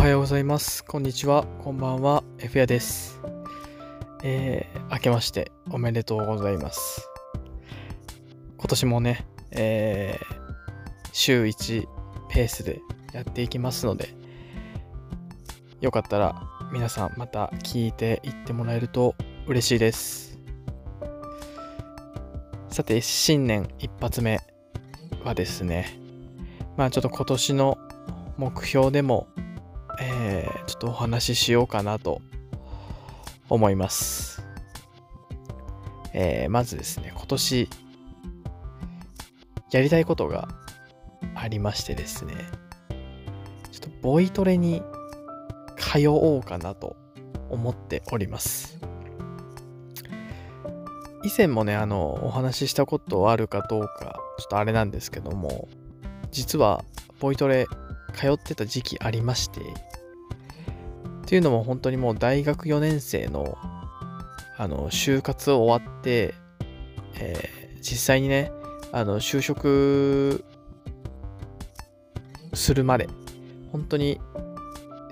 [0.00, 0.82] おはようございます。
[0.82, 1.44] こんにちは。
[1.62, 2.24] こんばんは。
[2.38, 3.20] F やです。
[4.24, 7.06] えー、明けましておめでとうございます。
[8.56, 11.86] 今年もね、えー、週1
[12.30, 12.80] ペースで
[13.12, 14.14] やっていきますので、
[15.82, 19.14] よかったら皆さんまた聞いていってもらえると
[19.46, 20.38] 嬉しいです。
[22.70, 24.40] さて、新年一発目
[25.24, 26.00] はですね、
[26.78, 27.76] まあちょっと今年の
[28.38, 29.28] 目標でも
[30.80, 32.20] とお話ししようかなと
[33.48, 34.42] 思います。
[36.12, 37.68] えーまずですね、今年
[39.70, 40.48] やりたいことが
[41.36, 42.34] ありましてですね、
[43.70, 44.82] ちょっとボイトレに
[45.76, 46.96] 通おうかなと
[47.48, 48.78] 思っております。
[51.22, 55.68] 以前もね、あの、お話ししたことあるかどうか、ちょっとあれなんですけども、
[56.32, 56.82] 実は
[57.20, 57.66] ボイトレ
[58.14, 59.60] 通ってた時期ありまして、
[61.30, 63.56] っていうのも本当にもう大学4年生の
[64.58, 66.34] あの就活を終わって、
[67.14, 68.52] えー実際にね
[68.92, 70.44] あの就職
[72.52, 73.08] するまで
[73.72, 74.20] 本当に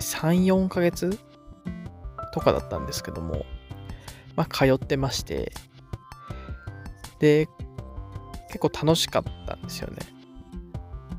[0.00, 1.18] 34ヶ月
[2.34, 3.46] とかだったんですけども
[4.36, 5.52] まあ通ってまして
[7.20, 7.48] で
[8.48, 9.96] 結構楽しかったんですよね。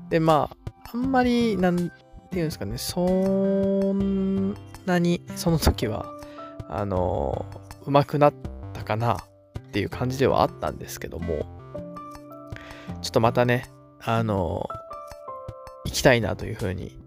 [0.10, 0.58] でまあ
[0.94, 6.06] あんまりなんていうんですかねそんなにその時は
[6.68, 7.46] あの
[7.86, 8.34] 上手くなっ
[8.74, 11.46] たかなっていう感じではあったんですけども
[13.02, 13.70] ちょっとまたね
[14.02, 14.68] あの
[15.86, 16.98] 行きたいなというふうに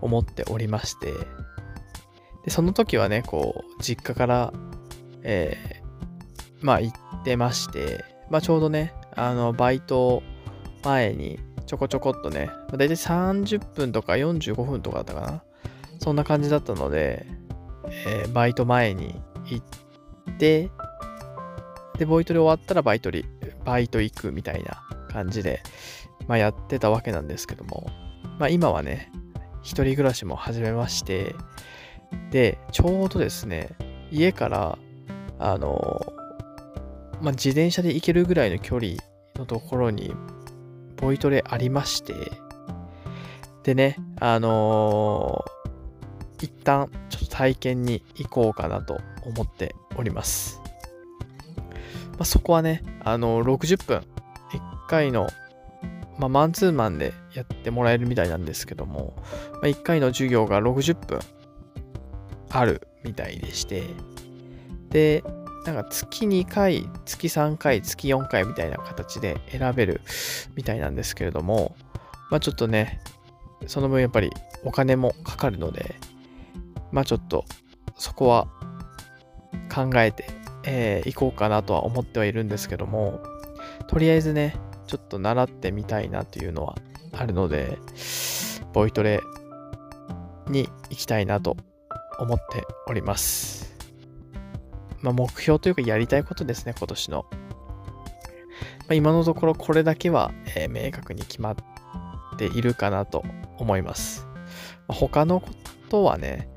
[0.00, 1.12] 思っておりまして
[2.44, 4.52] でその時はねこう実家から
[5.22, 5.78] えー
[6.60, 10.22] まあ行ってましてまあちょうどねあのバイト
[10.84, 15.42] 前にちょこちょこっとね、まあ、大体30分とか45分とかだったかな
[15.98, 17.26] そんな感じだったので、
[18.06, 20.70] えーバイト前に行って、
[21.98, 23.24] で、ボイトレ終わったらバイトリ、
[23.64, 25.62] バイト行くみたいな感じで、
[26.26, 27.86] まあやってたわけなんですけども、
[28.38, 29.10] まあ今はね、
[29.62, 31.34] 一人暮らしも始めまして、
[32.30, 33.70] で、ちょうどですね、
[34.10, 34.78] 家から、
[35.38, 36.12] あの、
[37.20, 38.92] まあ自転車で行けるぐらいの距離
[39.34, 40.14] のところに、
[40.96, 42.14] ボイトレありまして、
[43.64, 45.57] でね、あのー
[46.40, 50.60] 一旦ちょっと体験に行こうかなと思っております。
[52.12, 54.02] まあ、そこはね、あの60分、1
[54.88, 55.28] 回の、
[56.18, 59.14] まあ、マンツーマンでやってもらえるみたいなんですけども、
[59.52, 61.20] まあ、1回の授業が60分
[62.50, 63.84] あるみたいでして、
[64.90, 65.22] で、
[65.64, 70.00] なんか月2回、月3回、月4回みたいな形で選べる
[70.56, 71.76] みたいなんですけれども、
[72.30, 73.00] まあちょっとね、
[73.66, 74.30] その分やっぱり
[74.64, 75.94] お金もかかるので、
[76.92, 77.44] まあちょっと
[77.96, 78.46] そこは
[79.74, 80.26] 考えて、
[80.64, 83.20] えー行こうかなとは思ってはいるんですけども、
[83.88, 84.56] とりあえずね、
[84.86, 86.76] ちょっと習ってみたいなというのは
[87.12, 87.78] あるので、
[88.72, 89.20] ボイトレ
[90.48, 91.56] に行きたいなと
[92.18, 93.76] 思っております。
[95.00, 97.26] まあ目標というかやりたいことですね、今年の。
[98.88, 101.56] まあ、今のところこれだけは、えー明確に決まっ
[102.38, 103.24] ているかなと
[103.58, 104.26] 思います。
[104.86, 105.50] まあ他のこ
[105.90, 106.48] とはね、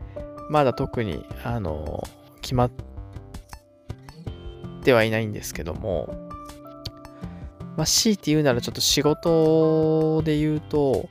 [0.52, 2.04] まだ特に、あの、
[2.42, 2.72] 決まっ
[4.84, 6.14] てはいないんですけども、
[7.78, 11.08] まあ、強いて言うならちょっと仕事で言うと、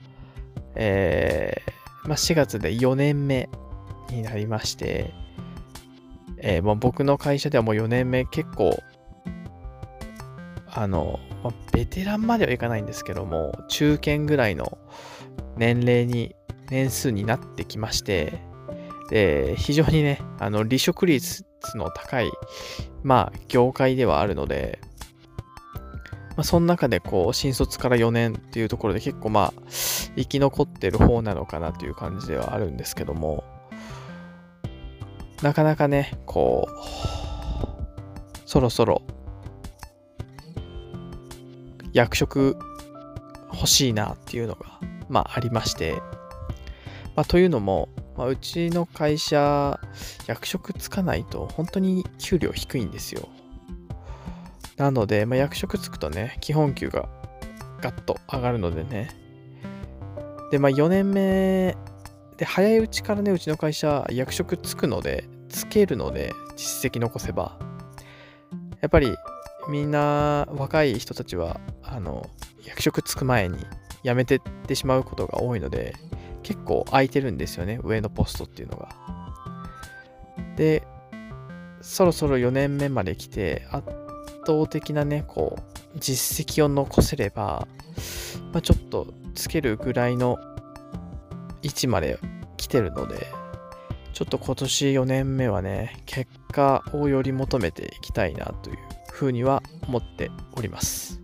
[0.74, 3.48] えーまあ、4月で4年目
[4.10, 5.14] になりまして、
[6.36, 8.78] えーまあ、僕の会社ではもう4年目結構、
[10.68, 14.76] あの、まあベテランまではいかないんですけども、中堅ぐらいの
[15.56, 16.36] 年齢に、
[16.68, 18.49] 年数になってきまして、
[19.10, 21.44] で、非常にね、あの、離職率
[21.74, 22.30] の高い、
[23.02, 24.80] まあ、業界ではあるので、
[26.36, 29.62] まあ、その中でこう、新卒から4年っていうところで結構まあ、
[30.16, 33.44] 生き残ってる方なのかなという感じではあるんですけども、
[35.42, 39.02] なかなかね、こう、そろそろ、
[41.92, 42.56] 役職
[43.52, 44.78] 欲しいなっていうのが、
[45.08, 46.00] まあ、ありまして、
[47.16, 47.88] まあ、というのも、
[48.20, 49.80] まあ、うちの会社、
[50.26, 53.30] 役職つかないと本当に給料低いんですよ。
[54.76, 57.08] なので、まあ、役職つくとね、基本給が
[57.80, 59.08] ガッと上がるのでね。
[60.50, 61.78] で、まあ4年目
[62.36, 67.58] で、早いうちからね、うちの会社、役職つくので、つけるので、実績残せば。
[68.82, 69.16] やっぱり、
[69.70, 72.28] みんな、若い人たちは、あの、
[72.66, 73.56] 役職つく前に
[74.04, 75.94] 辞めてってしまうことが多いので、
[76.42, 78.88] 結構空いてるんですよね、上のポストっていうのが。
[80.56, 80.86] で、
[81.80, 83.88] そろそろ4年目まで来て、圧
[84.46, 87.66] 倒的なね、こう、実績を残せれば、
[88.52, 90.38] まあ、ちょっとつけるぐらいの
[91.62, 92.18] 位置まで
[92.56, 93.26] 来てるので、
[94.12, 98.76] ちょっと今年4年目はね、結果をより求めていきたいなという
[99.10, 101.20] ふうには思っております。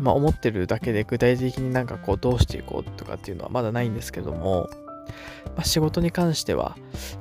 [0.00, 4.68] まあ思ってるだけで具体的になんかこうどうしていこうとかっていうのはまだないんですけども、
[5.56, 6.76] まあ、仕事に関しては、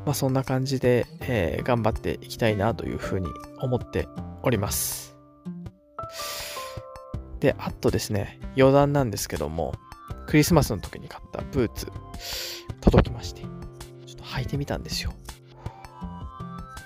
[0.06, 3.28] まあ、そんな感じで、えー、頑張っていきたいなというふうに
[3.60, 4.08] 思って
[4.42, 5.16] おります。
[7.40, 9.74] で、あとですね、余談なんですけども、
[10.28, 11.92] クリスマスの時に買ったブーツ、
[12.80, 13.48] 届きまして、ちょ
[14.14, 15.12] っと履いてみたんですよ。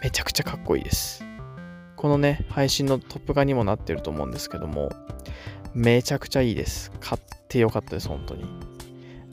[0.01, 1.24] めちゃくちゃかっこいいです。
[1.95, 4.90] このね、配信のトップ画にもなってると思うんですけども、
[5.77, 6.91] めちゃくちゃいいです。
[7.00, 8.45] 買ってよかったです、本当に。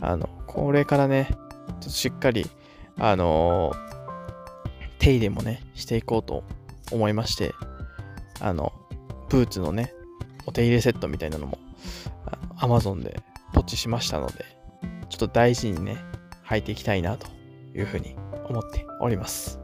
[0.02, 2.46] あの、これからね、ちょっとしっかり、
[2.98, 3.72] あの、
[4.98, 6.44] 手入れもね、していこうと
[6.92, 7.54] 思いまして、
[8.40, 8.74] あの、
[9.30, 9.94] ブーツのね、
[10.44, 11.58] お手入れセットみたいなのも、
[12.58, 13.18] アマゾンで
[13.54, 14.44] ポチしましたので、
[15.08, 15.96] ちょっと大事にね、
[16.46, 17.26] 履いていきたいなと
[17.74, 18.16] いうふうに
[18.50, 19.60] 思っております。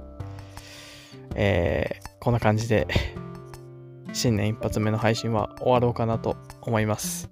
[1.35, 2.88] えー、こんな感じで、
[4.21, 7.31] 新年一発目の配信は終わろうかなと思います。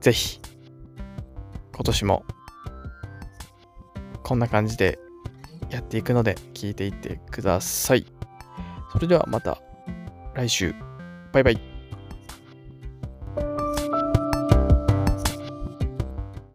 [0.00, 0.40] ぜひ、
[1.74, 2.24] 今年も、
[4.22, 5.00] こんな感じで
[5.70, 8.06] やっていくので、聞いていってください。
[8.92, 9.60] それではまた
[10.34, 10.72] 来週。
[11.32, 11.67] バイバイ。